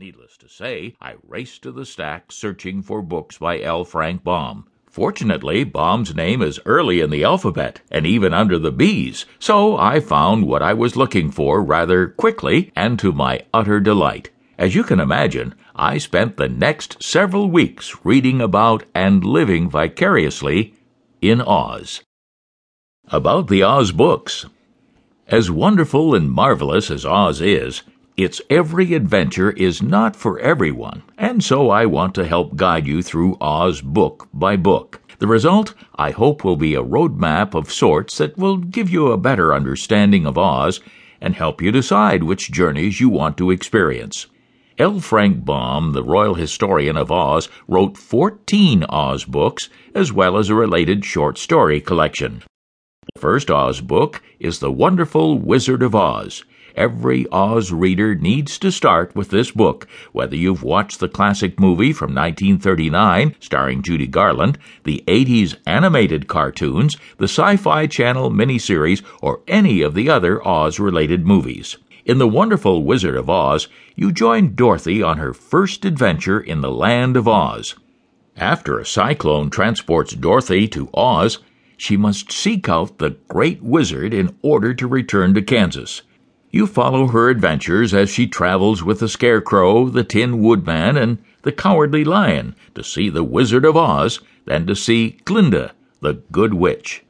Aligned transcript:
Needless 0.00 0.38
to 0.38 0.48
say, 0.48 0.94
I 0.98 1.16
raced 1.28 1.62
to 1.64 1.72
the 1.72 1.84
stack 1.84 2.32
searching 2.32 2.80
for 2.80 3.02
books 3.02 3.36
by 3.36 3.60
L. 3.60 3.84
Frank 3.84 4.24
Baum. 4.24 4.64
Fortunately, 4.86 5.62
Baum's 5.62 6.14
name 6.14 6.40
is 6.40 6.58
early 6.64 7.00
in 7.00 7.10
the 7.10 7.22
alphabet 7.22 7.82
and 7.90 8.06
even 8.06 8.32
under 8.32 8.58
the 8.58 8.72
B's, 8.72 9.26
so 9.38 9.76
I 9.76 10.00
found 10.00 10.46
what 10.46 10.62
I 10.62 10.72
was 10.72 10.96
looking 10.96 11.30
for 11.30 11.62
rather 11.62 12.08
quickly 12.08 12.72
and 12.74 12.98
to 12.98 13.12
my 13.12 13.42
utter 13.52 13.78
delight. 13.78 14.30
As 14.56 14.74
you 14.74 14.84
can 14.84 15.00
imagine, 15.00 15.54
I 15.76 15.98
spent 15.98 16.38
the 16.38 16.48
next 16.48 17.02
several 17.02 17.50
weeks 17.50 18.02
reading 18.02 18.40
about 18.40 18.84
and 18.94 19.22
living 19.22 19.68
vicariously 19.68 20.72
in 21.20 21.42
Oz. 21.42 22.02
About 23.08 23.48
the 23.48 23.62
Oz 23.62 23.92
books. 23.92 24.46
As 25.28 25.50
wonderful 25.50 26.14
and 26.14 26.32
marvelous 26.32 26.90
as 26.90 27.04
Oz 27.04 27.42
is, 27.42 27.82
its 28.16 28.40
every 28.50 28.94
adventure 28.94 29.50
is 29.50 29.82
not 29.82 30.16
for 30.16 30.38
everyone, 30.40 31.02
and 31.16 31.42
so 31.42 31.70
I 31.70 31.86
want 31.86 32.14
to 32.16 32.26
help 32.26 32.56
guide 32.56 32.86
you 32.86 33.02
through 33.02 33.38
Oz 33.40 33.80
book 33.80 34.28
by 34.32 34.56
book. 34.56 35.00
The 35.18 35.26
result, 35.26 35.74
I 35.96 36.10
hope, 36.10 36.44
will 36.44 36.56
be 36.56 36.74
a 36.74 36.82
roadmap 36.82 37.54
of 37.54 37.72
sorts 37.72 38.18
that 38.18 38.38
will 38.38 38.56
give 38.56 38.88
you 38.90 39.12
a 39.12 39.18
better 39.18 39.54
understanding 39.54 40.26
of 40.26 40.38
Oz 40.38 40.80
and 41.20 41.34
help 41.34 41.60
you 41.60 41.70
decide 41.70 42.22
which 42.22 42.50
journeys 42.50 43.00
you 43.00 43.08
want 43.08 43.36
to 43.36 43.50
experience. 43.50 44.26
L. 44.78 44.98
Frank 44.98 45.44
Baum, 45.44 45.92
the 45.92 46.02
royal 46.02 46.34
historian 46.34 46.96
of 46.96 47.12
Oz, 47.12 47.50
wrote 47.68 47.98
14 47.98 48.84
Oz 48.88 49.24
books, 49.24 49.68
as 49.94 50.10
well 50.10 50.38
as 50.38 50.48
a 50.48 50.54
related 50.54 51.04
short 51.04 51.36
story 51.36 51.82
collection. 51.82 52.42
The 53.14 53.20
first 53.20 53.50
Oz 53.50 53.82
book 53.82 54.22
is 54.38 54.60
The 54.60 54.72
Wonderful 54.72 55.38
Wizard 55.38 55.82
of 55.82 55.94
Oz. 55.94 56.44
Every 56.76 57.26
Oz 57.30 57.72
reader 57.72 58.14
needs 58.14 58.58
to 58.58 58.70
start 58.70 59.14
with 59.14 59.30
this 59.30 59.50
book, 59.50 59.86
whether 60.12 60.36
you've 60.36 60.62
watched 60.62 61.00
the 61.00 61.08
classic 61.08 61.58
movie 61.58 61.92
from 61.92 62.14
1939 62.14 63.36
starring 63.40 63.82
Judy 63.82 64.06
Garland, 64.06 64.58
the 64.84 65.02
80s 65.06 65.56
animated 65.66 66.28
cartoons, 66.28 66.96
the 67.18 67.24
Sci 67.24 67.56
Fi 67.56 67.86
Channel 67.86 68.30
miniseries, 68.30 69.02
or 69.20 69.40
any 69.48 69.82
of 69.82 69.94
the 69.94 70.08
other 70.08 70.46
Oz 70.46 70.78
related 70.78 71.26
movies. 71.26 71.76
In 72.04 72.18
The 72.18 72.28
Wonderful 72.28 72.82
Wizard 72.82 73.16
of 73.16 73.28
Oz, 73.28 73.68
you 73.94 74.10
join 74.10 74.54
Dorothy 74.54 75.02
on 75.02 75.18
her 75.18 75.34
first 75.34 75.84
adventure 75.84 76.40
in 76.40 76.60
the 76.60 76.70
land 76.70 77.16
of 77.16 77.28
Oz. 77.28 77.74
After 78.36 78.78
a 78.78 78.86
cyclone 78.86 79.50
transports 79.50 80.14
Dorothy 80.14 80.66
to 80.68 80.88
Oz, 80.94 81.38
she 81.76 81.96
must 81.96 82.32
seek 82.32 82.68
out 82.68 82.98
the 82.98 83.16
Great 83.28 83.62
Wizard 83.62 84.14
in 84.14 84.36
order 84.42 84.72
to 84.74 84.86
return 84.86 85.34
to 85.34 85.42
Kansas. 85.42 86.02
You 86.52 86.66
follow 86.66 87.06
her 87.06 87.30
adventures 87.30 87.94
as 87.94 88.10
she 88.10 88.26
travels 88.26 88.82
with 88.82 88.98
the 88.98 89.08
Scarecrow, 89.08 89.88
the 89.88 90.02
Tin 90.02 90.42
Woodman, 90.42 90.96
and 90.96 91.18
the 91.42 91.52
Cowardly 91.52 92.04
Lion 92.04 92.56
to 92.74 92.82
see 92.82 93.08
the 93.08 93.22
Wizard 93.22 93.64
of 93.64 93.76
Oz, 93.76 94.18
then 94.46 94.66
to 94.66 94.74
see 94.74 95.18
Glinda, 95.24 95.72
the 96.00 96.14
Good 96.32 96.54
Witch. 96.54 97.04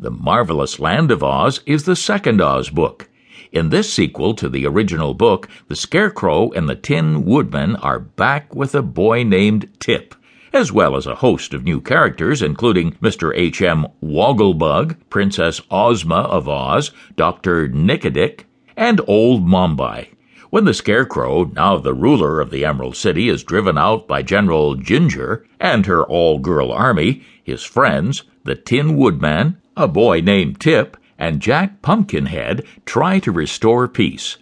The 0.00 0.10
Marvelous 0.10 0.80
Land 0.80 1.12
of 1.12 1.22
Oz 1.22 1.60
is 1.64 1.84
the 1.84 1.94
second 1.94 2.40
Oz 2.40 2.70
book. 2.70 3.08
In 3.52 3.68
this 3.68 3.92
sequel 3.92 4.34
to 4.34 4.48
the 4.48 4.66
original 4.66 5.14
book, 5.14 5.48
the 5.68 5.76
Scarecrow 5.76 6.50
and 6.50 6.68
the 6.68 6.74
Tin 6.74 7.24
Woodman 7.24 7.76
are 7.76 8.00
back 8.00 8.52
with 8.52 8.74
a 8.74 8.82
boy 8.82 9.22
named 9.22 9.68
Tip, 9.78 10.16
as 10.52 10.72
well 10.72 10.96
as 10.96 11.06
a 11.06 11.16
host 11.16 11.54
of 11.54 11.62
new 11.62 11.80
characters, 11.80 12.42
including 12.42 12.94
Mr. 12.94 13.30
H.M. 13.32 13.86
Wogglebug, 14.02 14.96
Princess 15.08 15.60
Ozma 15.70 16.22
of 16.22 16.48
Oz, 16.48 16.90
Dr. 17.14 17.68
Nikidik, 17.68 18.46
and 18.76 19.00
old 19.06 19.46
Mombi. 19.46 20.08
When 20.50 20.64
the 20.64 20.74
Scarecrow, 20.74 21.44
now 21.44 21.78
the 21.78 21.94
ruler 21.94 22.40
of 22.40 22.50
the 22.50 22.64
Emerald 22.64 22.96
City, 22.96 23.28
is 23.28 23.42
driven 23.42 23.78
out 23.78 24.06
by 24.06 24.22
General 24.22 24.76
Jinjur 24.76 25.44
and 25.58 25.86
her 25.86 26.04
all 26.04 26.38
girl 26.38 26.70
army, 26.70 27.22
his 27.42 27.62
friends, 27.62 28.24
the 28.44 28.54
Tin 28.54 28.96
Woodman, 28.96 29.56
a 29.76 29.88
boy 29.88 30.20
named 30.20 30.60
Tip, 30.60 30.96
and 31.18 31.40
Jack 31.40 31.80
Pumpkinhead 31.80 32.64
try 32.84 33.18
to 33.20 33.32
restore 33.32 33.88
peace. 33.88 34.36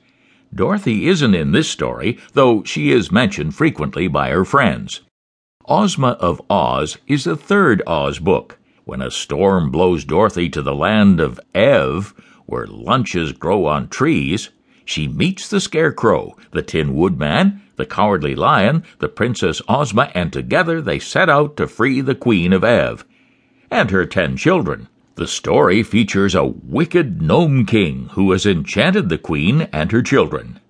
Dorothy 0.53 1.07
isn't 1.07 1.35
in 1.35 1.53
this 1.53 1.69
story, 1.69 2.19
though 2.33 2.65
she 2.65 2.91
is 2.91 3.13
mentioned 3.13 3.55
frequently 3.55 4.09
by 4.09 4.31
her 4.31 4.45
friends. 4.45 5.03
Ozma 5.67 6.17
of 6.19 6.43
Oz 6.51 6.99
is 7.07 7.23
the 7.25 7.37
third 7.37 7.83
Oz 7.87 8.19
book. 8.19 8.59
When 8.85 9.01
a 9.01 9.13
storm 9.13 9.71
blows 9.71 10.05
Dorothy 10.05 10.49
to 10.49 10.63
the 10.63 10.75
land 10.75 11.21
of 11.21 11.39
Ev, 11.55 12.15
where 12.50 12.66
lunches 12.66 13.33
grow 13.33 13.66
on 13.66 13.88
trees, 13.88 14.50
she 14.84 15.06
meets 15.06 15.49
the 15.49 15.61
Scarecrow, 15.61 16.37
the 16.50 16.62
Tin 16.62 16.94
Woodman, 16.94 17.62
the 17.77 17.87
Cowardly 17.87 18.34
Lion, 18.34 18.83
the 18.99 19.09
Princess 19.09 19.62
Ozma, 19.69 20.11
and 20.15 20.33
together 20.33 20.83
they 20.83 20.99
set 20.99 21.31
out 21.31 21.56
to 21.56 21.66
free 21.66 22.00
the 22.00 22.15
Queen 22.15 22.53
of 22.53 22.65
Ev 22.65 23.05
and 23.71 23.91
her 23.91 24.05
ten 24.05 24.37
children. 24.37 24.89
The 25.15 25.27
story 25.27 25.83
features 25.83 26.34
a 26.34 26.44
wicked 26.44 27.22
gnome 27.22 27.66
king 27.66 28.09
who 28.12 28.33
has 28.33 28.47
enchanted 28.47 29.09
the 29.09 29.19
queen 29.19 29.62
and 29.72 29.93
her 29.93 30.03
children. 30.03 30.60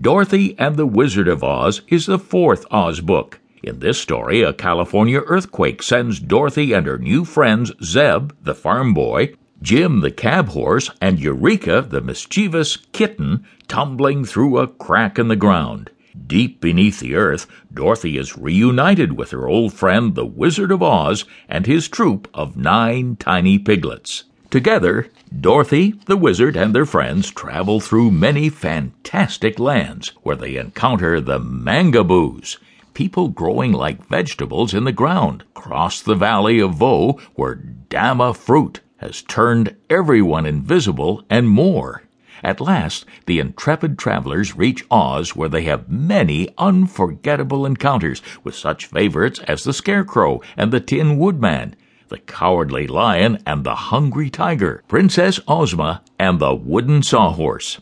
Dorothy 0.00 0.56
and 0.58 0.76
the 0.76 0.86
Wizard 0.86 1.28
of 1.28 1.44
Oz 1.44 1.82
is 1.88 2.06
the 2.06 2.18
fourth 2.18 2.64
Oz 2.70 3.00
book. 3.00 3.40
In 3.62 3.80
this 3.80 4.00
story, 4.00 4.42
a 4.42 4.52
California 4.52 5.20
earthquake 5.26 5.82
sends 5.82 6.20
Dorothy 6.20 6.72
and 6.72 6.86
her 6.86 6.98
new 6.98 7.24
friends 7.24 7.72
Zeb, 7.82 8.32
the 8.42 8.54
farm 8.54 8.94
boy, 8.94 9.34
Jim 9.62 10.00
the 10.00 10.10
cab 10.10 10.48
horse, 10.48 10.90
and 11.00 11.20
Eureka 11.20 11.86
the 11.88 12.00
mischievous 12.00 12.76
kitten 12.90 13.46
tumbling 13.68 14.24
through 14.24 14.58
a 14.58 14.66
crack 14.66 15.18
in 15.18 15.28
the 15.28 15.36
ground. 15.36 15.88
Deep 16.26 16.60
beneath 16.60 17.00
the 17.00 17.14
earth, 17.14 17.46
Dorothy 17.72 18.18
is 18.18 18.36
reunited 18.36 19.12
with 19.12 19.30
her 19.30 19.48
old 19.48 19.72
friend 19.72 20.14
the 20.14 20.26
Wizard 20.26 20.70
of 20.70 20.82
Oz 20.82 21.24
and 21.48 21.64
his 21.64 21.88
troop 21.88 22.28
of 22.34 22.56
nine 22.56 23.16
tiny 23.16 23.58
piglets. 23.58 24.24
Together, 24.50 25.08
Dorothy, 25.40 25.94
the 26.04 26.16
wizard, 26.16 26.56
and 26.56 26.74
their 26.74 26.84
friends 26.84 27.30
travel 27.30 27.80
through 27.80 28.10
many 28.10 28.50
fantastic 28.50 29.58
lands 29.58 30.08
where 30.22 30.36
they 30.36 30.56
encounter 30.56 31.22
the 31.22 31.38
Mangaboos, 31.38 32.58
people 32.92 33.28
growing 33.28 33.72
like 33.72 34.06
vegetables 34.08 34.74
in 34.74 34.84
the 34.84 34.92
ground, 34.92 35.44
cross 35.54 36.02
the 36.02 36.14
valley 36.14 36.60
of 36.60 36.74
Voe 36.74 37.18
where 37.34 37.54
Dama 37.54 38.34
fruit 38.34 38.80
has 39.02 39.22
turned 39.22 39.74
everyone 39.90 40.46
invisible, 40.46 41.24
and 41.28 41.48
more. 41.48 42.04
At 42.44 42.60
last, 42.60 43.04
the 43.26 43.40
intrepid 43.40 43.98
travelers 43.98 44.56
reach 44.56 44.84
Oz, 44.90 45.34
where 45.34 45.48
they 45.48 45.62
have 45.62 45.90
many 45.90 46.48
unforgettable 46.56 47.66
encounters 47.66 48.22
with 48.44 48.54
such 48.54 48.86
favorites 48.86 49.40
as 49.40 49.64
the 49.64 49.72
Scarecrow 49.72 50.40
and 50.56 50.72
the 50.72 50.80
Tin 50.80 51.18
Woodman, 51.18 51.74
the 52.08 52.18
Cowardly 52.18 52.86
Lion 52.86 53.42
and 53.44 53.64
the 53.64 53.74
Hungry 53.74 54.30
Tiger, 54.30 54.84
Princess 54.86 55.40
Ozma 55.48 56.02
and 56.18 56.38
the 56.38 56.54
Wooden 56.54 57.02
Sawhorse. 57.02 57.80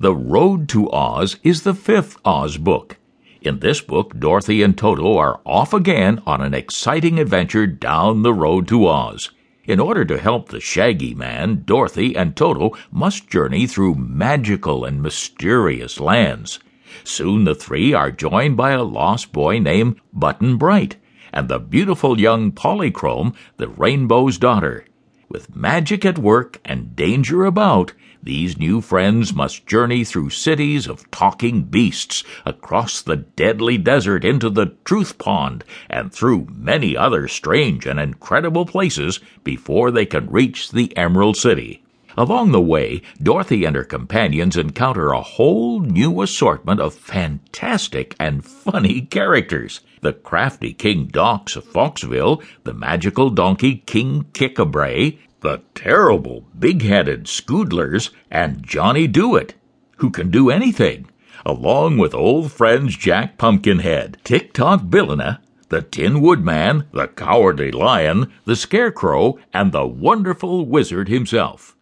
The 0.00 0.14
Road 0.14 0.68
to 0.70 0.90
Oz 0.90 1.36
is 1.42 1.62
the 1.62 1.74
fifth 1.74 2.16
Oz 2.24 2.56
book. 2.56 2.96
In 3.42 3.58
this 3.58 3.82
book, 3.82 4.18
Dorothy 4.18 4.62
and 4.62 4.76
Toto 4.76 5.18
are 5.18 5.40
off 5.44 5.74
again 5.74 6.22
on 6.26 6.40
an 6.40 6.54
exciting 6.54 7.18
adventure 7.18 7.66
down 7.66 8.22
the 8.22 8.32
road 8.32 8.66
to 8.68 8.86
Oz. 8.86 9.30
In 9.66 9.80
order 9.80 10.04
to 10.04 10.18
help 10.18 10.50
the 10.50 10.60
Shaggy 10.60 11.14
Man, 11.14 11.62
Dorothy 11.64 12.14
and 12.14 12.36
Toto 12.36 12.72
must 12.92 13.30
journey 13.30 13.66
through 13.66 13.94
magical 13.94 14.84
and 14.84 15.00
mysterious 15.00 15.98
lands. 15.98 16.58
Soon 17.02 17.44
the 17.44 17.54
three 17.54 17.94
are 17.94 18.10
joined 18.10 18.58
by 18.58 18.72
a 18.72 18.82
lost 18.82 19.32
boy 19.32 19.58
named 19.58 20.00
Button 20.12 20.58
Bright 20.58 20.96
and 21.32 21.48
the 21.48 21.58
beautiful 21.58 22.20
young 22.20 22.52
Polychrome, 22.52 23.34
the 23.56 23.68
Rainbow's 23.68 24.36
daughter. 24.36 24.84
With 25.28 25.54
magic 25.54 26.04
at 26.04 26.18
work 26.18 26.60
and 26.64 26.94
danger 26.96 27.44
about, 27.44 27.92
these 28.22 28.58
new 28.58 28.80
friends 28.80 29.34
must 29.34 29.66
journey 29.66 30.02
through 30.02 30.30
cities 30.30 30.86
of 30.86 31.10
talking 31.10 31.62
beasts, 31.62 32.24
across 32.46 33.02
the 33.02 33.16
deadly 33.16 33.78
desert 33.78 34.24
into 34.24 34.48
the 34.48 34.74
Truth 34.84 35.18
Pond, 35.18 35.62
and 35.90 36.12
through 36.12 36.48
many 36.50 36.96
other 36.96 37.28
strange 37.28 37.86
and 37.86 38.00
incredible 38.00 38.64
places 38.64 39.20
before 39.44 39.90
they 39.90 40.06
can 40.06 40.30
reach 40.30 40.70
the 40.70 40.96
Emerald 40.96 41.36
City. 41.36 41.83
Along 42.16 42.52
the 42.52 42.60
way, 42.60 43.02
Dorothy 43.20 43.64
and 43.64 43.74
her 43.74 43.82
companions 43.82 44.56
encounter 44.56 45.10
a 45.10 45.20
whole 45.20 45.80
new 45.80 46.22
assortment 46.22 46.80
of 46.80 46.94
fantastic 46.94 48.14
and 48.20 48.44
funny 48.44 49.00
characters. 49.00 49.80
The 50.00 50.12
crafty 50.12 50.72
King 50.72 51.06
Dox 51.06 51.56
of 51.56 51.64
Foxville, 51.64 52.40
the 52.62 52.72
magical 52.72 53.30
donkey 53.30 53.82
King 53.86 54.26
Kik-a-bray, 54.32 55.18
the 55.40 55.62
terrible 55.74 56.46
big 56.56 56.82
headed 56.82 57.24
Scoodlers, 57.24 58.10
and 58.30 58.62
Johnny 58.62 59.08
Dooit, 59.08 59.54
who 59.96 60.10
can 60.10 60.30
do 60.30 60.50
anything, 60.50 61.10
along 61.44 61.98
with 61.98 62.14
old 62.14 62.52
friends 62.52 62.96
Jack 62.96 63.38
Pumpkinhead, 63.38 64.18
Tik-Tok 64.22 64.88
Billina, 64.88 65.40
the 65.68 65.82
Tin 65.82 66.20
Woodman, 66.20 66.86
the 66.92 67.08
Cowardly 67.08 67.72
Lion, 67.72 68.32
the 68.44 68.54
Scarecrow, 68.54 69.38
and 69.52 69.72
the 69.72 69.86
wonderful 69.86 70.64
Wizard 70.64 71.08
himself. 71.08 71.74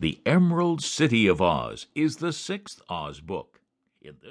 The 0.00 0.18
Emerald 0.24 0.82
City 0.82 1.26
of 1.26 1.42
Oz 1.42 1.86
is 1.94 2.16
the 2.16 2.32
sixth 2.32 2.80
Oz 2.88 3.20
book. 3.20 3.60
In 4.00 4.14
this 4.22 4.28